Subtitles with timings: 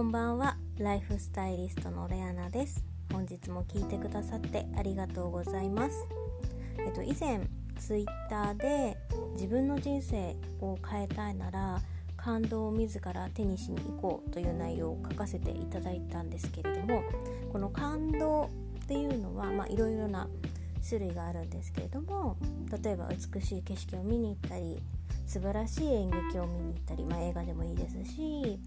[0.00, 0.56] こんばんは。
[0.78, 2.82] ライフスタイリストのレアナです。
[3.12, 6.08] 本日も聞いてくださってありがとうございます。
[6.78, 7.42] えっと以前
[7.78, 8.96] ツイッターで
[9.34, 11.82] 自分の人生を変えたいなら
[12.16, 17.02] 感動を自ら手にしに行こうという内容を書かせていただいたんですけれども
[17.52, 18.48] この感動
[18.82, 20.30] っていうのはいろいろな
[20.82, 22.38] 種類があるんですけれども
[22.82, 24.78] 例えば美しい景色を見に行ったり
[25.26, 28.58] 素晴らしい演劇を見に行ったり、まあ、映画でもいいですし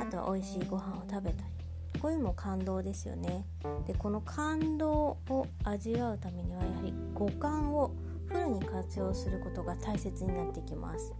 [0.00, 1.54] あとは美味しいご飯を食べたり。
[2.00, 3.46] こういうのも感動ですよね。
[3.86, 7.94] でこの感動を味わうためにはやはり五感を
[8.26, 11.14] フルに活用することが大切になってきます、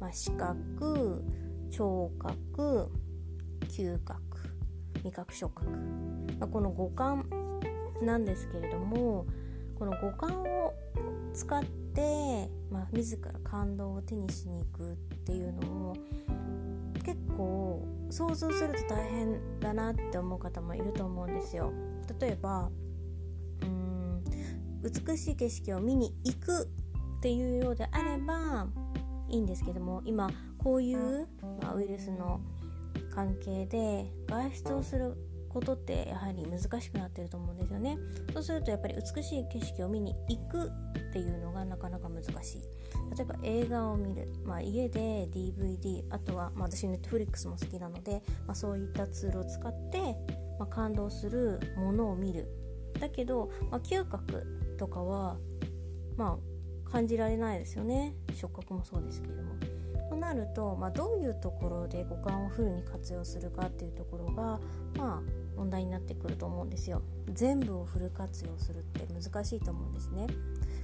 [0.00, 1.24] まあ、視覚
[1.70, 2.90] 聴覚
[3.68, 4.20] 嗅覚
[5.04, 5.70] 味覚触覚、
[6.38, 7.24] まあ、この五感
[8.02, 9.26] なんですけれども
[9.78, 10.74] この五感を
[11.32, 15.96] 使って、まあ、自ら感動を手にしに行くっていうのも
[18.10, 21.72] 想像すると大変だなって思う方もいると思うんですよ。
[22.20, 22.70] 例えば
[23.62, 24.24] うん
[24.82, 26.68] 美しい景色を見に行く
[27.18, 28.66] っていうようであれば
[29.28, 31.28] いいんですけども今こういう、
[31.60, 32.40] まあ、ウイルスの
[33.14, 35.16] 関係で外出をする
[35.48, 37.98] ことってやはり難しくなってると思うんですよね。
[38.32, 42.62] そうするとやっぱり美しい景色を見に行くっていうのがなかなか難しい。
[43.16, 50.16] 例えば映画を見る、まあ、家で DVD あとは、まあ、私 Netflix も好きなので、まあ、そういったツールを使って、
[50.58, 52.48] まあ、感動するものを見る。
[53.00, 55.36] だけど、まあ、嗅覚とかは
[56.16, 56.38] ま
[56.86, 58.14] あ感じられないですよね。
[58.34, 59.77] 触覚もそうですけれども。
[60.08, 64.60] となると、まあ、どういうところで五感をフルに活用するかっていうところが
[64.96, 65.22] まあ
[65.56, 67.02] 問題になってくると思うんですよ。
[67.32, 70.26] 全部をフル活用するって難しいと思うんですね、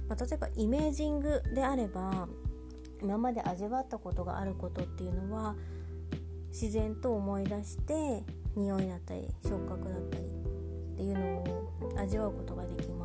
[0.07, 2.27] まあ、例えばイメージングであれば
[3.01, 5.55] 今まで味わったことがあることっていうのは
[6.49, 8.23] 自然と思い出して
[8.55, 13.04] 匂いだったり触覚だったりっていうのを味わうことができま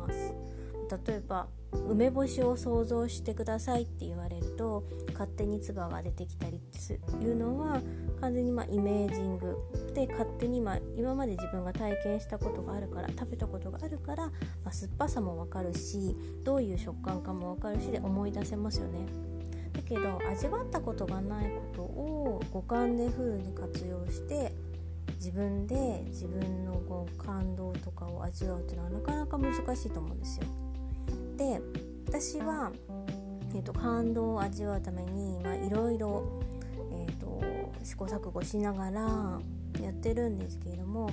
[1.05, 1.47] 例えば
[1.87, 6.93] 梅干しを想像してくださいって言われると勝手に唾が出てきたりって
[7.23, 7.81] いうのは
[8.19, 9.57] 完全にまイメージング
[9.93, 14.31] で勝手にま今まで自分が体験したことがあるから食べたことがあるから、
[14.63, 18.99] ま、酸っぱさもわかるしどういう食感かもわかるしで思い出せますよね。
[19.73, 24.53] だけど味わったことがないことを五感でフルに活用して
[25.15, 30.60] 自分で自分のこう感動とかを味わうっていうのはなかなか難しいと思うんですよ。
[31.41, 31.59] で
[32.07, 32.71] 私は、
[33.55, 36.41] えーと、感動を味わうためにいろいろ
[37.83, 39.01] 試行錯誤しながら
[39.81, 41.09] やってるんですけれども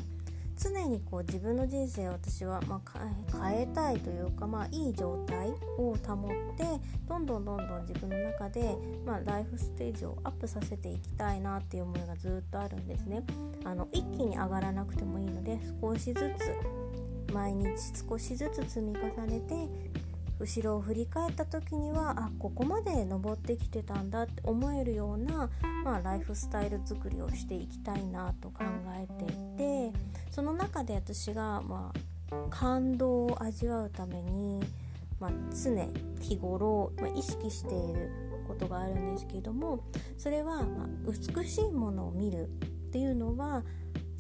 [0.59, 3.01] 常にこう自分の人生を私は、まあ、
[3.41, 6.65] 変えたいというか、まあ、いい状態を保って
[7.09, 13.23] どんどんどんどん自分の中で、まあ、ライフステージをアップさせていきたいなっていう思いがずっとあるんですね。
[13.65, 17.69] あの一気に上がらなくてもいいので少しずつ毎日
[18.09, 19.55] 少しずつ積み重ねて
[20.41, 25.51] 後ろを振り返った時にはあここまで登ってきてたんだって思えるような、
[25.85, 28.65] まあ、ライフスタイル作りをしていきたいなと考
[28.97, 29.99] えていて
[30.31, 31.93] その中で私が、ま
[32.31, 34.61] あ、感動を味わうために、
[35.19, 35.71] まあ、常
[36.21, 38.11] 日頃、ま、意識している
[38.47, 39.85] ことがあるんですけども
[40.17, 43.63] それは、ま美しいものを見るっていうのは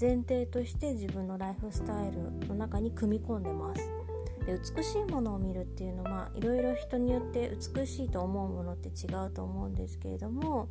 [0.00, 3.97] 前提として自分のライフスタイルの中に組み込んでます。
[4.48, 10.70] で美しいものを見るっていうのはいろいろ人によって美しいと思うものって違うと思うんですけれども、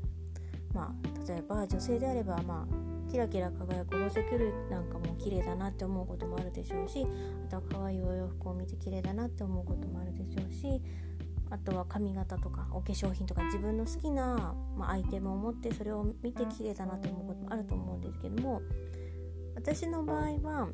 [0.73, 7.05] まあ、例えば女性であれば、まあ、キラキラ輝く宝石類なんかも綺麗だなって思うこともあるでしょうし
[7.45, 10.81] あとは可愛いお洋服を見て綺麗だなって思うこともあるでしょうし
[11.51, 18.63] あとは髪型とかお化粧品とか自分の好きな、まあ、アイテムを持ってそれを見て綺麗だなって思うこともあると思うんですけども
[19.53, 20.67] 私の場合は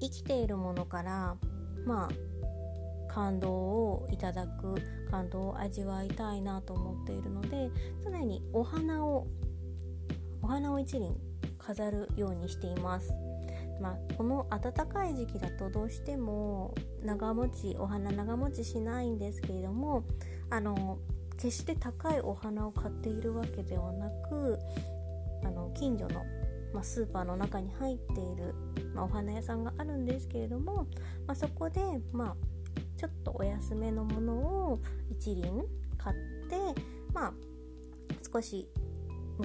[0.00, 1.36] 生きているものから
[1.86, 4.74] まあ感動をいただく
[5.10, 7.70] 感動を味わいたいなと思っているので
[8.04, 9.26] 常にお花を
[10.42, 11.16] お花を一輪
[11.56, 13.10] 飾るようにしています。
[13.80, 20.04] まあ、この暖かい時期だとどうしても長持ちお花長持ちしないんですけれども
[20.48, 20.98] あの
[21.36, 24.58] 決して高いお花を買っているわけではなく
[25.44, 26.24] あの近所の
[26.76, 28.54] まあ、スーパーの中に入っている、
[28.94, 30.86] まあ、お花屋さんがあるんですけれども、
[31.26, 31.80] まあ、そこで、
[32.12, 32.36] まあ、
[32.98, 34.80] ちょっとお安めのものを
[35.10, 35.64] 一輪
[35.96, 36.16] 買っ
[36.50, 36.78] て、
[37.14, 37.32] まあ、
[38.30, 38.68] 少し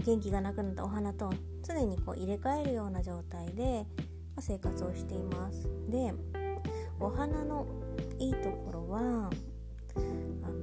[0.05, 1.29] 元気がなくなったお花と
[1.65, 3.85] 常にこう入れ替えるような状態で、
[4.35, 5.69] ま生活をしています。
[5.87, 6.13] で
[6.99, 7.65] お花の
[8.19, 8.99] いいところは
[9.95, 10.61] あの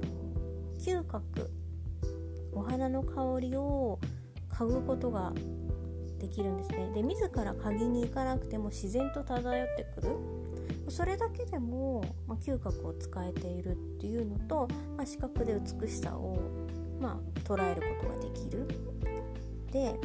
[0.79, 1.49] 嗅覚
[2.53, 3.99] お花の香りを
[4.51, 5.33] 嗅ぐことが
[6.19, 6.91] できるんですね。
[6.93, 10.15] で自ら鍵に行かなくても自然と漂ってくる。
[10.89, 14.67] それだけでも、まあ、嗅覚を使えているっていうのと、
[14.97, 16.39] まあ、視覚で美しさを、
[16.99, 18.67] まあ、捉えることができる。
[19.71, 19.99] で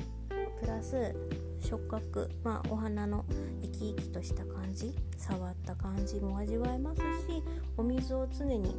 [0.60, 1.14] プラス
[1.60, 3.24] 触覚、まあ、お花の
[3.62, 7.42] 生き生きとした感じ触った感じも味わえますし
[7.76, 8.76] お水を常に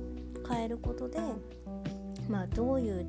[0.47, 1.19] 変えることで、
[2.29, 3.07] まあ、どういう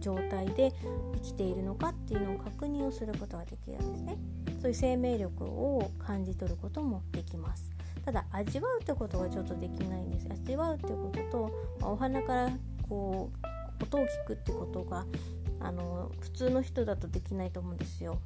[0.00, 0.72] 状態で
[1.14, 4.16] 生きているのかっていうのを確認をすることができるんですね。
[4.60, 7.70] そういう生命力を感じ取ることもできます。
[8.04, 10.26] ただ味わうってことがちょっとできないんです。
[10.30, 11.50] 味わうってことと、
[11.80, 12.50] ま、お花から
[12.88, 13.30] こ
[13.80, 15.06] う音を聞くってことが
[15.60, 18.18] あの普通の人だとできないと思うんですよ。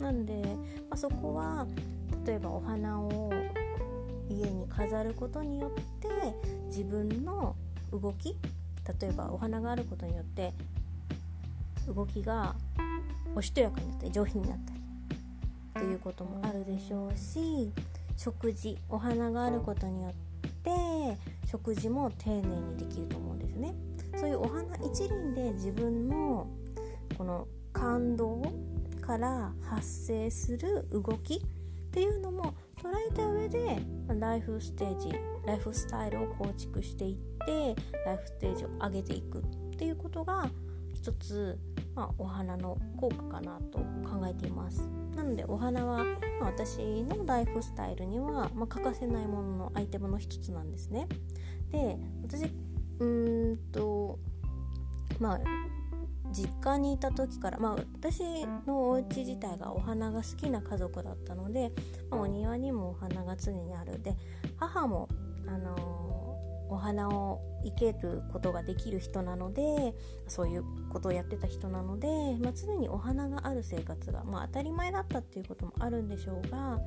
[0.00, 0.42] なんで、
[0.88, 1.66] まあ、そこは
[2.26, 3.32] 例えばお花を
[4.28, 6.08] 家に飾ることによって
[6.68, 7.56] 自分の
[7.92, 8.36] 動き
[9.00, 10.54] 例えばお花があることによって
[11.94, 12.54] 動きが
[13.34, 17.70] おしとやかになったり上品になったりっていうこともあるでしょうし
[18.16, 20.12] 食事お花があることによっ
[20.62, 20.70] て
[21.50, 23.74] 食事も丁寧にできると思うんですね。
[24.16, 26.46] そういうお花一輪で自分の
[27.16, 28.42] この感動
[29.00, 31.40] から発生する動きっ
[31.92, 33.78] ていうのも捉えた上で
[34.08, 35.12] ライフステージ
[35.46, 37.16] ライフスタイルを構築していっ
[37.46, 39.42] てライフステージを上げていくっ
[39.78, 40.50] ていうことが
[40.94, 41.58] 一つ、
[41.94, 44.88] まあ、お花の効果かなと考えています。
[45.16, 46.04] なのでお花は、
[46.40, 51.08] まあ、私のライフスタイルには、まあ、欠かせないもののアイテムの一つなんですね。
[51.70, 54.18] で私うーんと
[55.18, 55.40] まあ
[56.32, 58.22] 実家にいた時から、まあ、私
[58.66, 61.72] のお家自体がお花が好きな家族だったので、
[62.08, 64.00] まあ、お庭にもお花が常にある。
[64.00, 64.16] で
[64.56, 65.08] 母も、
[65.46, 66.29] あのー、
[66.70, 69.94] お花を生けることができる人なので
[70.28, 72.06] そういうことをやってた人なので、
[72.40, 76.78] まあ、常にお花がある生活が、まあ、当たり前だったっていうこともあるんでしょうが、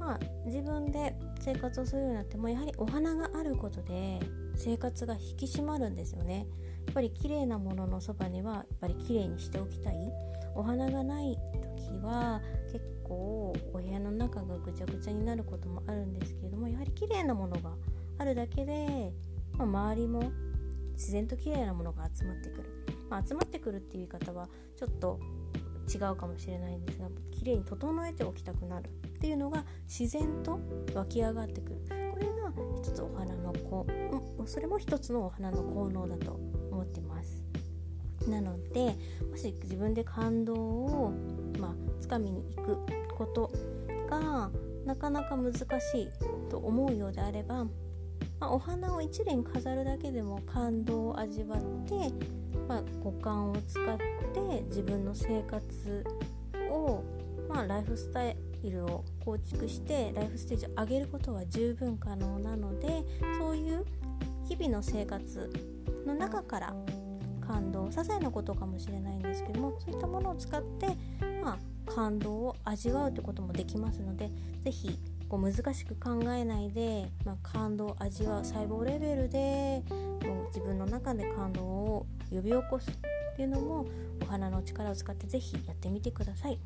[0.00, 4.20] まあ、自分で生活をするようになってもやはりお花があることで
[4.56, 6.46] 生活が引き締まるんですよね。
[6.86, 9.94] やっぱり綺麗なもののそばにはやっぱり綺麗にしておきたい
[10.54, 11.38] お花がない
[11.88, 17.70] 時は結構お部屋の中がぐちゃぐちゃになることもあるんですけれどもやはり綺麗なものが
[18.18, 19.12] あるだけで、
[19.58, 20.30] まあ、周りも
[20.92, 22.64] 自然と綺麗なものが集まってくる、
[23.10, 25.18] まあ、集まってくるっていう言い方はちょっと
[25.92, 30.58] 違うかもしれないんですが綺麗に整えておきたくなるっていうのが自然と
[30.94, 31.80] 湧き上がってくる。
[32.12, 33.86] これが一つお花のこ
[34.38, 36.38] うそれも一つのお花の効能だと
[36.70, 37.42] 思ってます。
[38.28, 38.96] なので
[39.30, 41.12] もし自分で感動を、
[41.58, 42.78] まあ、つかみに行く
[43.14, 43.52] こと
[44.08, 44.50] が
[44.86, 46.08] なかなか難しい
[46.50, 47.66] と思うようであれば、
[48.44, 51.94] まあ、お花を一輪飾るだけでも感動を味わって、
[52.68, 56.04] まあ、五感を使って自分の生活
[56.70, 57.02] を、
[57.48, 62.88] まあ、ライフスタイルを構築してライフステージを上げることは十分可能なので
[63.38, 63.86] そういう
[64.46, 65.50] 日々の生活
[66.06, 66.74] の中から
[67.40, 70.88] 感動些細なことかもしれないんですけどもそういったものを使って、
[71.42, 71.56] ま
[71.88, 74.30] あ、感動を味わうってこともできますので
[74.64, 74.98] 是非
[75.28, 79.82] こう難しく考えないで、まあ、感動を味わう細胞レベルで
[80.24, 83.86] もう自分の中で感動を呼び起こすっていうのも
[84.22, 86.58] お花の力を使って是非やってみてください。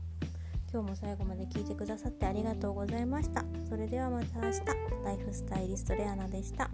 [0.71, 3.42] 今日も最後まで聞いてくださってありがとうございました。
[3.68, 4.61] それではまた明日、
[5.02, 6.68] ライフスタイリストレアナでした。